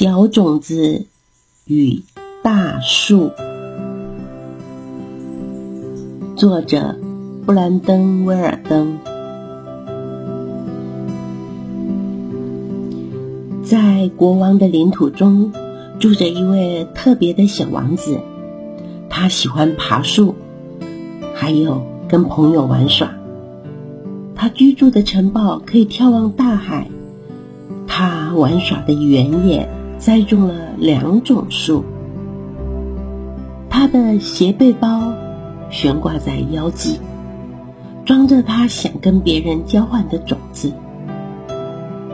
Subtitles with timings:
[0.00, 1.06] 小种子
[1.66, 2.04] 与
[2.44, 3.32] 大树，
[6.36, 6.94] 作者
[7.44, 8.98] 布兰登·威尔登。
[13.64, 15.50] 在国王的领土中，
[15.98, 18.20] 住着一位特别的小王子，
[19.10, 20.36] 他喜欢爬树，
[21.34, 23.12] 还有跟朋友玩耍。
[24.36, 26.86] 他居住的城堡可以眺望大海，
[27.88, 29.68] 他玩耍的原野。
[29.98, 31.84] 栽种了两种树，
[33.68, 35.12] 他的斜背包
[35.70, 37.00] 悬挂在腰际，
[38.04, 40.72] 装着他想跟别人交换的种子。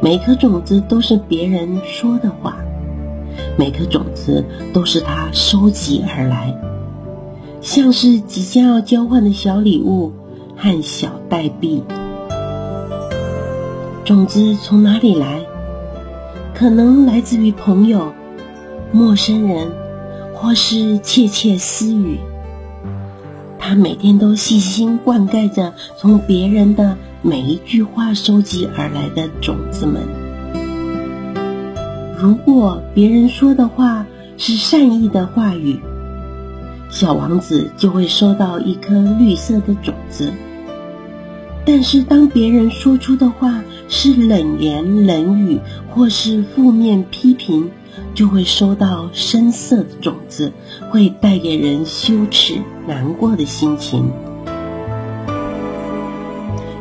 [0.00, 2.56] 每颗种子都是别人说的话，
[3.58, 6.56] 每颗种子都是他收集而来，
[7.60, 10.12] 像是即将要交换的小礼物
[10.56, 11.82] 和小代币。
[14.04, 15.40] 种子从哪里来？
[16.62, 18.12] 可能来自于朋友、
[18.92, 19.72] 陌生人，
[20.32, 22.20] 或是窃窃私语。
[23.58, 30.02] 他每天都细心灌溉着从别人的每一句话收集而来的种子们。
[32.16, 35.80] 如果别人说的话是善意的话语，
[36.90, 40.32] 小王子就会收到一颗绿色的种子。
[41.64, 47.70] 但是，当别人说出的话是冷言冷语，或是负面批评，
[48.14, 50.52] 就会收到深色的种子，
[50.90, 54.10] 会带给人羞耻、难过的心情。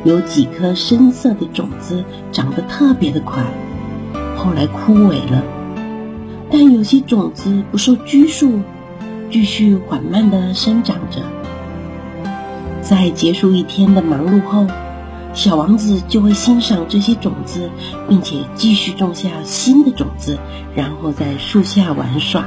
[0.04, 3.44] 有几颗深色的种子长得特别的快，
[4.36, 5.44] 后来枯萎了；
[6.50, 8.60] 但有些种子不受拘束，
[9.30, 11.22] 继续缓慢地生长着。
[12.92, 14.68] 在结束一天的忙碌后，
[15.34, 17.70] 小王子就会欣赏这些种子，
[18.10, 20.38] 并且继续种下新的种子，
[20.76, 22.44] 然后在树下玩耍。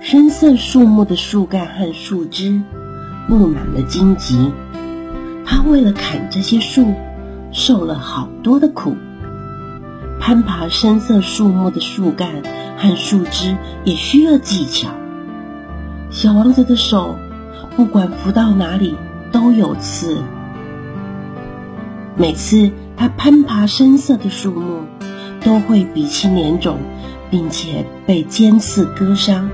[0.00, 2.62] 深色树木的树干和树枝
[3.26, 4.52] 布满了荆棘，
[5.44, 6.94] 他为了砍这些树，
[7.50, 8.96] 受了好多的苦。
[10.20, 12.30] 攀爬深色树木的树干
[12.76, 14.88] 和树枝也需要技巧。
[16.10, 17.16] 小王子的手。
[17.78, 18.96] 不管扶到哪里
[19.30, 20.16] 都有刺。
[22.16, 24.80] 每次他攀爬深色的树木，
[25.40, 26.78] 都会鼻青脸肿，
[27.30, 29.48] 并且被尖刺割伤。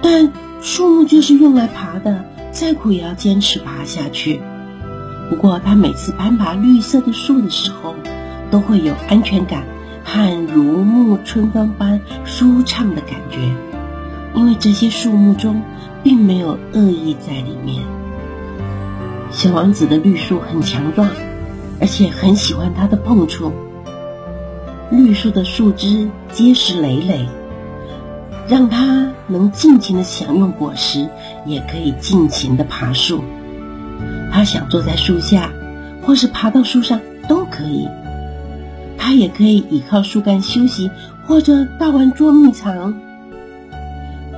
[0.00, 0.32] 但
[0.62, 4.40] 树木就是用来爬的，再苦也要坚持爬下去。
[5.28, 7.94] 不过他每次攀爬绿色的树的时候，
[8.50, 9.64] 都会有安全感
[10.02, 13.54] 和如沐春风般舒畅的感觉，
[14.34, 15.60] 因为这些树木中。
[16.04, 17.82] 并没有恶意在里面。
[19.30, 21.08] 小王子的绿树很强壮，
[21.80, 23.50] 而且很喜欢它的碰触。
[24.90, 27.26] 绿树的树枝结实累累，
[28.46, 31.08] 让它能尽情的享用果实，
[31.46, 33.24] 也可以尽情的爬树。
[34.30, 35.50] 他想坐在树下，
[36.02, 37.88] 或是爬到树上都可以。
[38.98, 40.90] 他也可以倚靠树干休息，
[41.26, 42.94] 或者大玩捉迷藏。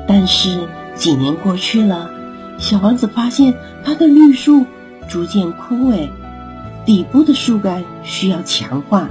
[0.06, 0.60] 但是。
[0.96, 2.10] 几年过去了，
[2.58, 4.66] 小王子发现他的绿树
[5.08, 6.08] 逐渐枯萎，
[6.84, 9.08] 底部的树干需要强化，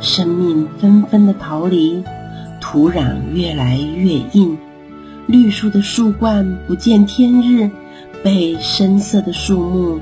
[0.00, 2.04] 生命纷纷的逃离，
[2.60, 4.56] 土壤越来越硬，
[5.26, 7.70] 绿树的树冠不见天日，
[8.22, 10.00] 被深色的树木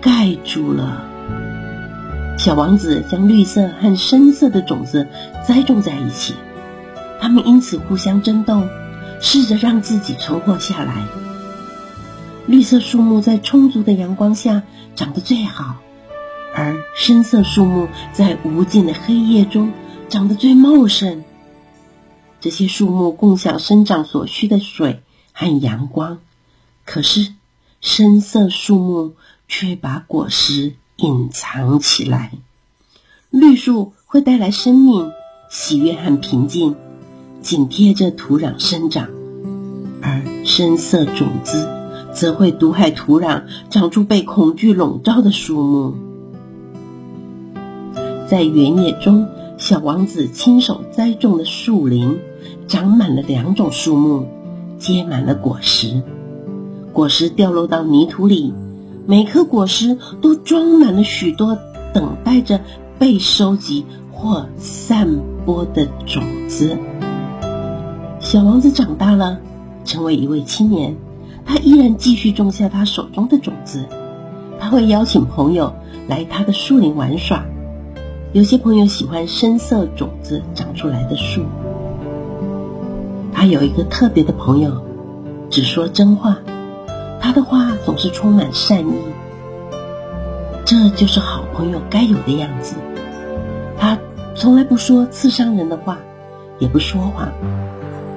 [0.00, 1.06] 盖住了。
[2.36, 5.06] 小王子将绿色和深色的种子
[5.46, 6.34] 栽种在一起，
[7.20, 8.62] 它们因此互相争斗。
[9.20, 11.06] 试着让自己存活下来。
[12.46, 14.62] 绿色树木在充足的阳光下
[14.96, 15.76] 长得最好，
[16.54, 19.72] 而深色树木在无尽的黑夜中
[20.08, 21.22] 长得最茂盛。
[22.40, 26.18] 这些树木共享生长所需的水和阳光，
[26.84, 27.34] 可是
[27.80, 29.14] 深色树木
[29.46, 32.32] 却把果实隐藏起来。
[33.28, 35.12] 绿树会带来生命、
[35.50, 36.76] 喜悦和平静。
[37.42, 39.08] 紧贴着土壤生长，
[40.02, 41.68] 而深色种子
[42.12, 45.94] 则会毒害土壤，长出被恐惧笼罩的树木。
[48.28, 49.26] 在原野中，
[49.58, 52.18] 小王子亲手栽种的树林，
[52.68, 54.26] 长满了两种树木，
[54.78, 56.02] 结满了果实。
[56.92, 58.52] 果实掉落到泥土里，
[59.06, 61.56] 每颗果实都装满了许多
[61.92, 62.60] 等待着
[62.98, 65.08] 被收集或散
[65.44, 66.76] 播的种子。
[68.30, 69.40] 小王子长大了，
[69.84, 70.96] 成为一位青年。
[71.44, 73.84] 他依然继续种下他手中的种子。
[74.60, 75.74] 他会邀请朋友
[76.06, 77.44] 来他的树林玩耍。
[78.32, 81.42] 有些朋友喜欢深色种子长出来的树。
[83.32, 84.80] 他有一个特别的朋友，
[85.50, 86.38] 只说真话，
[87.20, 88.92] 他的话总是充满善意。
[90.64, 92.76] 这就是好朋友该有的样子。
[93.76, 93.98] 他
[94.36, 95.98] 从来不说刺伤人的话，
[96.60, 97.28] 也不说谎。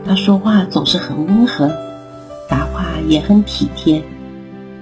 [0.06, 1.72] 他说话总是很温和，
[2.50, 4.04] 答话也很体贴。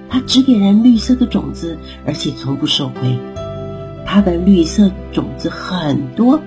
[0.08, 3.18] 他只给人绿色的种子，而且从不收回。
[4.04, 6.40] 他的绿色种子很多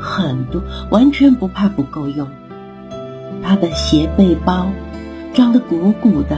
[0.00, 2.28] 很多，完全不怕不够用。
[3.42, 4.70] 他的斜背包
[5.34, 6.36] 装得鼓鼓的，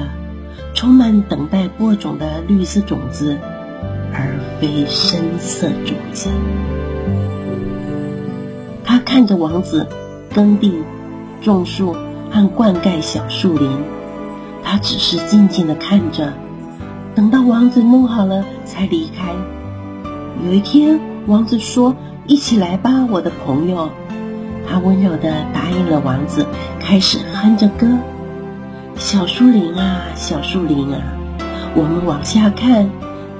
[0.72, 3.36] 充满等待播种的绿色种子，
[4.14, 6.31] 而非深色种子。
[8.84, 9.86] 他看着王子
[10.34, 10.72] 耕地、
[11.40, 11.96] 种树
[12.31, 13.70] 和灌溉小树林，
[14.62, 16.32] 他只是静静地看着，
[17.14, 19.32] 等到王子弄好了才离开。
[20.46, 21.96] 有一天，王子说
[22.26, 23.90] ：“一起来吧，我的朋友。”
[24.69, 26.46] 他温柔地答应了王子，
[26.78, 27.88] 开始哼着歌
[28.96, 31.00] ：“小树林啊，小树林啊，
[31.75, 32.88] 我们往下看，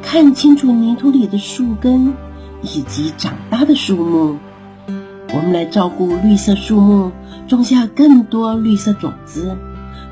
[0.03, 2.15] 看清楚泥土里的树根
[2.63, 4.37] 以及长大的树木。
[5.33, 7.13] 我们来照顾绿色树木，
[7.47, 9.57] 种下更多绿色种子。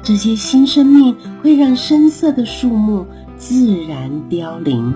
[0.03, 3.07] 这些新生命会让深色的树木
[3.37, 4.95] 自然凋零。”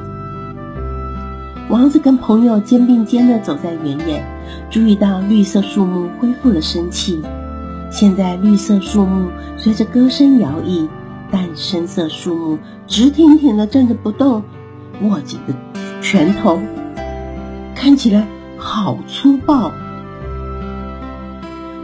[1.68, 4.24] 王子跟朋友肩并肩地走在原野，
[4.70, 7.20] 注意到绿色树木恢复了生气。
[7.90, 10.88] 现在绿色树木随着歌声摇曳，
[11.30, 14.42] 但深色树木直挺挺地站着不动，
[15.02, 15.54] 握紧的
[16.00, 16.60] 拳头
[17.74, 18.26] 看起来
[18.56, 19.72] 好粗暴。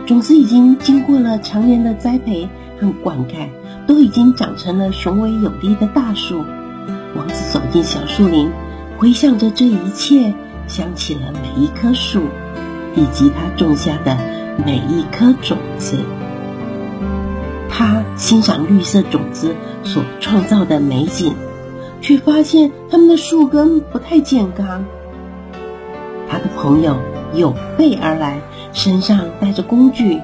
[0.08, 2.48] 种子已经经过了常年的栽培
[2.80, 3.50] 和灌溉，
[3.86, 6.42] 都已经长成了雄伟有力的大树。
[7.14, 8.50] 王子走进小树林。
[8.96, 10.32] 回想着这一切，
[10.66, 12.22] 想起了每一棵树，
[12.96, 14.16] 以及他种下的
[14.66, 15.98] 每一颗种子。
[17.68, 19.54] 他欣赏绿色种子
[19.84, 21.34] 所创造的美景，
[22.00, 24.86] 却发现它们的树根不太健康。
[26.28, 26.96] 他的朋友
[27.34, 28.40] 有备而来，
[28.72, 30.20] 身上带着工具。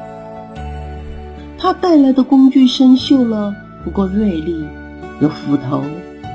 [1.59, 3.55] 他带来的工具生锈了，
[3.85, 4.65] 不够锐利，
[5.21, 5.83] 有斧头、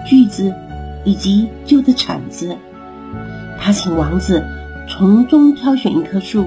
[0.05, 0.53] 锯子。
[1.05, 2.57] 以及旧的铲子，
[3.57, 4.43] 他请王子
[4.89, 6.45] 从中挑选一棵树，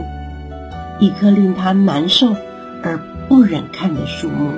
[1.01, 2.37] 一棵令他难受
[2.83, 3.01] 而
[3.31, 4.51] 不忍看的树木。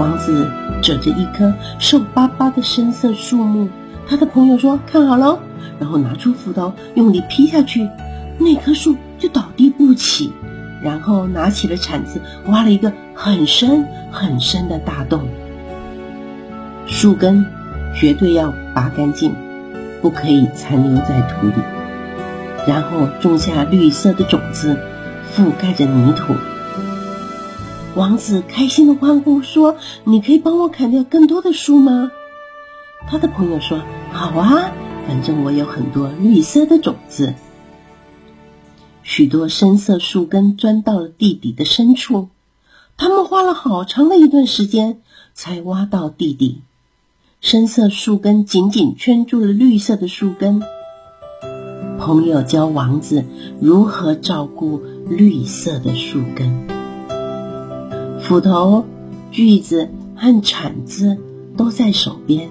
[0.00, 0.48] 王子
[0.82, 3.68] 指着一棵瘦巴巴的深色树木，
[4.08, 5.38] 他的朋友说：“看好喽！”
[5.78, 7.88] 然后拿出斧头，用力劈下去，
[8.36, 10.32] 那棵树就倒地不起。
[10.82, 15.28] 然后拿起了铲子，挖了一个很深很深的大洞，
[16.86, 17.46] 树根。
[17.94, 19.34] 绝对要拔干净，
[20.00, 21.52] 不可以残留在土里。
[22.66, 24.78] 然后种下绿色的种子，
[25.36, 26.34] 覆盖着泥土。
[27.94, 32.10] 王子开心的欢呼说：“你可以帮我砍掉更多的树吗？”
[33.06, 34.70] 他的朋友说：“好啊，
[35.06, 37.34] 反正我有很多绿色的种子。”
[39.02, 42.28] 许多深色树根钻到了地底的深处，
[42.96, 45.00] 他们花了好长的一段时间
[45.34, 46.60] 才挖到地底。
[47.40, 50.62] 深色树根紧紧圈住了绿色的树根。
[51.98, 53.24] 朋友教王子
[53.60, 56.68] 如何照顾绿色的树根。
[58.20, 58.84] 斧头、
[59.32, 61.18] 锯子和铲子
[61.56, 62.50] 都在手边，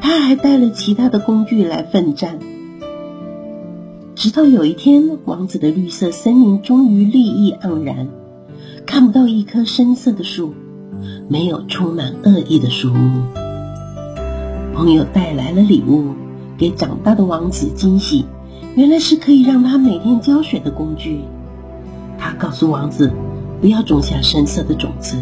[0.00, 2.38] 他还带了其他的工具来奋战。
[4.14, 8.08] 直到有一天，王子的绿色森林终于绿意盎然，
[8.84, 10.52] 看不到一棵深色的树，
[11.28, 13.22] 没有充满恶意的树木。
[14.74, 16.12] 朋友带来了礼物，
[16.58, 18.26] 给长大的王子惊喜，
[18.76, 21.22] 原来是可以让他每天浇水的工具。
[22.18, 23.10] 他告诉王子，
[23.60, 25.16] 不要种下深色的种子，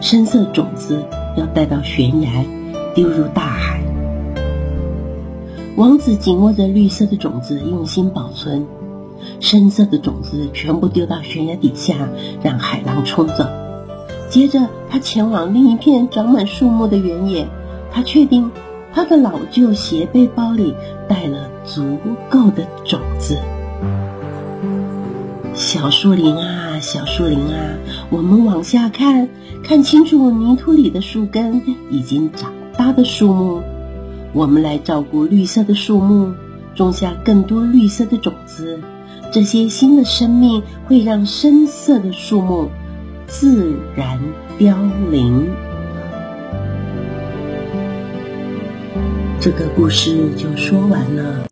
[0.00, 1.04] 深色种子
[1.36, 2.44] 要带到悬崖，
[2.94, 3.80] 丢入大海。
[5.76, 8.64] 王子紧握着绿色的种子，用心保存；
[9.38, 12.08] 深色的种子全部丢到悬崖底下，
[12.42, 13.46] 让海浪冲走。
[14.28, 17.46] 接着，他前往另一片长满树木的原野。
[17.92, 18.50] 他确定，
[18.92, 20.74] 他的老旧斜背包里
[21.08, 21.96] 带了足
[22.28, 23.38] 够的种子。
[25.54, 27.78] 小树林啊，小树林啊，
[28.10, 29.28] 我们往下看，
[29.64, 33.62] 看清楚泥土里的树根已经长大的树木。
[34.32, 36.32] 我们来照顾绿色的树木，
[36.74, 38.78] 种下更多绿色的种子。
[39.32, 42.68] 这些新的生命会让深色的树木
[43.26, 44.20] 自然
[44.58, 44.76] 凋
[45.10, 45.48] 零。
[49.40, 51.44] 这个故事就说完了。